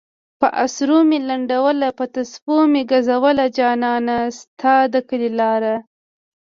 پہ 0.39 0.47
اسرو 0.63 0.97
میی 1.07 1.17
لنڈولہ 1.29 1.89
پہ 1.97 2.05
تسپو 2.13 2.55
میی 2.71 2.81
گزولہ 2.91 3.47
جانہ! 3.55 4.17
ستا 4.37 4.73
د 4.91 4.93
کلی 5.09 5.29
لارہ 5.37 5.75